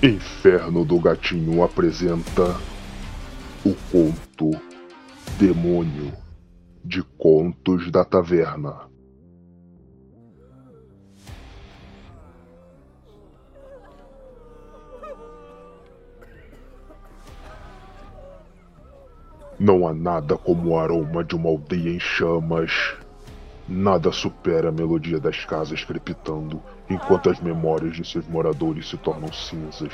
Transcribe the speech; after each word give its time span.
Inferno 0.00 0.84
do 0.84 1.00
Gatinho 1.00 1.60
apresenta 1.60 2.56
o 3.66 3.74
conto 3.90 4.50
Demônio 5.40 6.12
de 6.84 7.02
Contos 7.02 7.90
da 7.90 8.04
Taverna. 8.04 8.88
Não 19.58 19.88
há 19.88 19.92
nada 19.92 20.38
como 20.38 20.70
o 20.70 20.78
aroma 20.78 21.24
de 21.24 21.34
uma 21.34 21.48
aldeia 21.48 21.90
em 21.90 21.98
chamas. 21.98 22.70
Nada 23.68 24.10
supera 24.10 24.70
a 24.70 24.72
melodia 24.72 25.20
das 25.20 25.44
casas 25.44 25.84
crepitando 25.84 26.62
enquanto 26.88 27.28
as 27.28 27.38
memórias 27.38 27.96
de 27.96 28.04
seus 28.04 28.26
moradores 28.26 28.88
se 28.88 28.96
tornam 28.96 29.30
cinzas. 29.30 29.92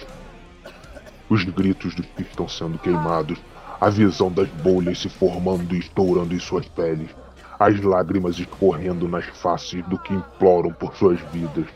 Os 1.28 1.42
gritos 1.42 1.92
dos 1.92 2.06
que 2.06 2.22
estão 2.22 2.48
sendo 2.48 2.78
queimados, 2.78 3.36
a 3.80 3.90
visão 3.90 4.30
das 4.30 4.48
bolhas 4.48 5.00
se 5.00 5.08
formando 5.08 5.74
e 5.74 5.80
estourando 5.80 6.32
em 6.32 6.38
suas 6.38 6.68
peles, 6.68 7.10
as 7.58 7.80
lágrimas 7.80 8.38
escorrendo 8.38 9.08
nas 9.08 9.24
faces 9.24 9.84
do 9.86 9.98
que 9.98 10.14
imploram 10.14 10.72
por 10.72 10.94
suas 10.94 11.18
vidas. 11.32 11.66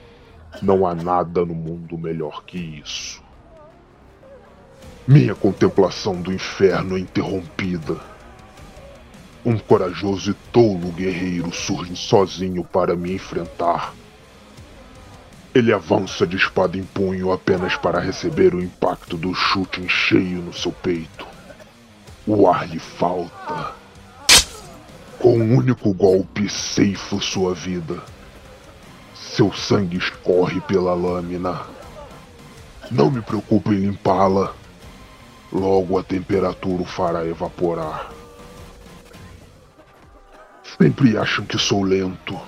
Não 0.63 0.87
há 0.87 0.95
nada 0.95 1.45
no 1.45 1.55
mundo 1.55 1.99
melhor 1.99 2.45
que 2.45 2.59
isso. 2.59 3.21
Minha 5.07 5.35
contemplação 5.35 6.21
do 6.21 6.33
inferno 6.33 6.97
é 6.97 7.01
interrompida. 7.01 7.97
Um 9.45 9.57
corajoso 9.57 10.33
e 10.33 10.35
tolo 10.53 10.91
guerreiro 10.91 11.53
surge 11.53 11.95
sozinho 11.97 12.65
para 12.65 12.97
me 12.97 13.15
enfrentar. 13.15 13.95
Ele 15.55 15.73
avança 15.73 16.27
de 16.27 16.37
espada 16.37 16.77
em 16.77 16.83
punho 16.83 17.33
apenas 17.33 17.77
para 17.77 18.01
receber 18.01 18.55
o 18.55 18.63
impacto 18.63 19.17
do 19.17 19.33
chute 19.35 19.81
em 19.81 19.89
cheio 19.89 20.43
no 20.43 20.53
seu 20.53 20.73
peito. 20.73 21.27
O 22.27 22.49
ar 22.49 22.69
lhe 22.69 22.79
falta. 22.79 23.75
Com 25.19 25.39
um 25.39 25.57
único 25.57 25.95
golpe, 25.95 26.49
ceifo 26.49 27.21
sua 27.21 27.55
vida. 27.55 28.03
Seu 29.15 29.53
sangue 29.53 29.97
escorre 29.97 30.61
pela 30.61 30.95
lâmina. 30.95 31.63
Não 32.91 33.11
me 33.11 33.23
preocupe 33.23 33.71
em 33.71 33.87
limpá-la. 33.87 34.53
Logo 35.53 35.99
a 35.99 36.03
temperatura 36.03 36.83
o 36.83 36.85
fará 36.85 37.25
evaporar. 37.25 38.18
Sempre 40.81 41.19
acham 41.19 41.45
que 41.45 41.59
sou 41.59 41.83
lento, 41.83 42.39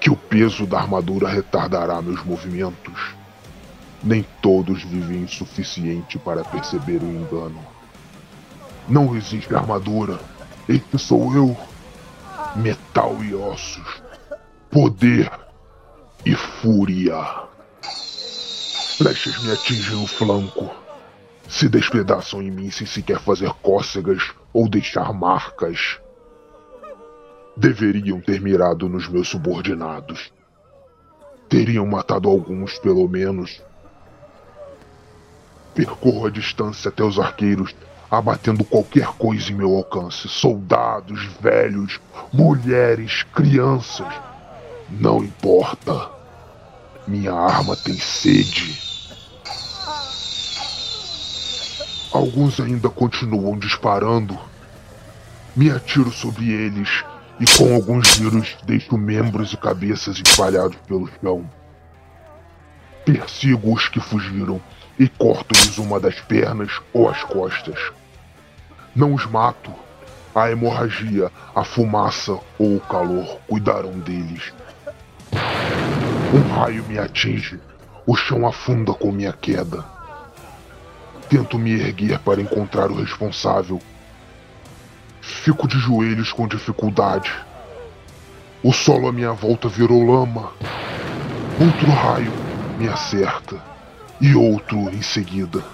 que 0.00 0.10
o 0.10 0.16
peso 0.16 0.66
da 0.66 0.78
armadura 0.78 1.28
retardará 1.28 2.02
meus 2.02 2.22
movimentos. 2.24 3.14
Nem 4.02 4.24
todos 4.42 4.82
vivem 4.82 5.24
o 5.24 5.28
suficiente 5.28 6.18
para 6.18 6.44
perceber 6.44 7.02
o 7.02 7.10
engano. 7.10 7.64
Não 8.88 9.16
existe 9.16 9.54
armadura, 9.54 10.18
este 10.68 10.98
sou 10.98 11.34
eu. 11.34 11.56
Metal 12.56 13.16
e 13.22 13.34
ossos, 13.34 14.02
poder 14.70 15.30
e 16.26 16.34
fúria. 16.34 17.24
Flechas 18.98 19.42
me 19.42 19.52
atingem 19.52 19.96
no 19.96 20.06
flanco 20.06 20.70
se 21.50 21.68
despedaçam 21.68 22.40
em 22.40 22.50
mim 22.50 22.70
sem 22.70 22.86
sequer 22.86 23.18
fazer 23.18 23.52
cócegas 23.54 24.30
ou 24.52 24.68
deixar 24.68 25.12
marcas. 25.12 25.98
Deveriam 27.56 28.20
ter 28.20 28.40
mirado 28.40 28.88
nos 28.88 29.08
meus 29.08 29.28
subordinados. 29.28 30.32
Teriam 31.48 31.84
matado 31.84 32.28
alguns, 32.28 32.78
pelo 32.78 33.08
menos. 33.08 33.60
Percorro 35.74 36.26
a 36.26 36.30
distância 36.30 36.88
até 36.88 37.02
os 37.02 37.18
arqueiros, 37.18 37.74
abatendo 38.10 38.64
qualquer 38.64 39.08
coisa 39.18 39.50
em 39.50 39.56
meu 39.56 39.76
alcance: 39.76 40.28
soldados, 40.28 41.24
velhos, 41.40 42.00
mulheres, 42.32 43.24
crianças. 43.34 44.08
Não 44.88 45.22
importa. 45.24 46.10
Minha 47.06 47.32
arma 47.32 47.76
tem 47.76 47.94
sede. 47.94 48.80
Alguns 52.12 52.60
ainda 52.60 52.88
continuam 52.88 53.58
disparando. 53.58 54.38
Me 55.56 55.70
atiro 55.70 56.12
sobre 56.12 56.50
eles 56.50 57.04
e 57.40 57.44
com 57.56 57.74
alguns 57.74 58.06
giros 58.08 58.56
deixo 58.64 58.98
membros 58.98 59.54
e 59.54 59.56
cabeças 59.56 60.20
espalhados 60.24 60.76
pelo 60.86 61.08
chão. 61.20 61.50
Persigo 63.04 63.72
os 63.72 63.88
que 63.88 63.98
fugiram 63.98 64.60
e 64.98 65.08
corto-lhes 65.08 65.78
uma 65.78 65.98
das 65.98 66.20
pernas 66.20 66.70
ou 66.92 67.08
as 67.08 67.24
costas. 67.24 67.90
Não 68.94 69.14
os 69.14 69.24
mato. 69.24 69.72
A 70.34 70.50
hemorragia, 70.50 71.32
a 71.54 71.64
fumaça 71.64 72.38
ou 72.58 72.76
o 72.76 72.80
calor 72.80 73.40
cuidarão 73.48 73.98
deles. 73.98 74.52
Um 76.32 76.54
raio 76.54 76.84
me 76.84 76.98
atinge. 76.98 77.58
O 78.06 78.14
chão 78.14 78.46
afunda 78.46 78.92
com 78.92 79.10
minha 79.10 79.32
queda. 79.32 79.84
Tento 81.28 81.58
me 81.58 81.72
erguer 81.72 82.18
para 82.20 82.40
encontrar 82.40 82.90
o 82.90 83.00
responsável. 83.00 83.80
Fico 85.20 85.68
de 85.68 85.78
joelhos 85.78 86.32
com 86.32 86.46
dificuldade. 86.46 87.32
O 88.62 88.72
solo 88.72 89.08
à 89.08 89.12
minha 89.12 89.32
volta 89.32 89.68
virou 89.68 90.04
lama. 90.04 90.52
Outro 91.60 91.90
raio 91.90 92.32
me 92.78 92.88
acerta. 92.88 93.60
E 94.20 94.34
outro 94.34 94.78
em 94.90 95.00
seguida. 95.02 95.64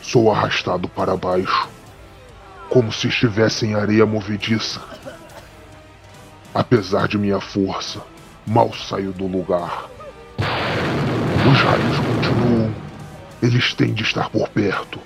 Sou 0.00 0.32
arrastado 0.32 0.88
para 0.88 1.16
baixo, 1.16 1.68
como 2.68 2.92
se 2.92 3.06
estivesse 3.06 3.64
em 3.66 3.74
areia 3.74 4.04
movediça. 4.04 4.80
Apesar 6.52 7.06
de 7.06 7.16
minha 7.16 7.40
força, 7.40 8.00
mal 8.44 8.72
saio 8.72 9.12
do 9.12 9.26
lugar. 9.26 9.86
Os 10.38 11.60
raios 11.60 11.96
continuam 11.98 12.82
eles 13.42 13.74
têm 13.74 13.92
de 13.92 14.04
estar 14.04 14.30
por 14.30 14.48
perto. 14.48 15.00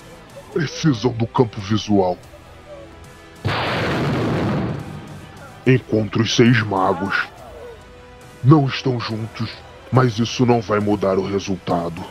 Precisam 0.52 1.10
do 1.12 1.26
campo 1.26 1.58
visual. 1.58 2.18
Encontro 5.66 6.22
os 6.22 6.36
seis 6.36 6.62
magos. 6.62 7.26
Não 8.44 8.66
estão 8.66 9.00
juntos, 9.00 9.50
mas 9.90 10.16
isso 10.16 10.46
não 10.46 10.60
vai 10.60 10.78
mudar 10.78 11.18
o 11.18 11.26
resultado. 11.26 12.04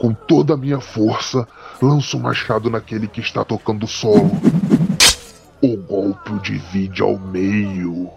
Com 0.00 0.12
toda 0.12 0.54
a 0.54 0.56
minha 0.56 0.80
força, 0.80 1.46
lanço 1.80 2.16
o 2.16 2.20
machado 2.20 2.68
naquele 2.68 3.06
que 3.06 3.20
está 3.20 3.44
tocando 3.44 3.86
solo. 3.86 4.32
O 5.60 5.76
golpe 5.76 6.32
o 6.32 6.40
divide 6.40 7.02
ao 7.02 7.16
meio. 7.16 8.10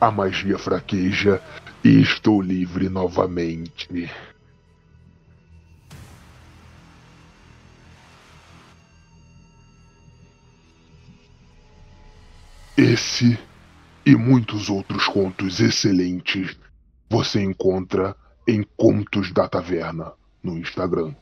A 0.00 0.10
magia 0.10 0.58
fraqueja 0.58 1.40
e 1.84 2.02
estou 2.02 2.42
livre 2.42 2.88
novamente. 2.88 4.10
Esse 12.76 13.38
e 14.04 14.16
muitos 14.16 14.68
outros 14.68 15.06
contos 15.06 15.60
excelentes 15.60 16.58
você 17.08 17.40
encontra 17.40 18.16
em 18.48 18.64
Contos 18.76 19.32
da 19.32 19.48
Taverna 19.48 20.12
no 20.42 20.58
Instagram. 20.58 21.14